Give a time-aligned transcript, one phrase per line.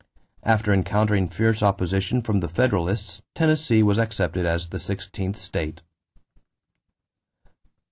[0.41, 5.83] After encountering fierce opposition from the Federalists, Tennessee was accepted as the sixteenth state.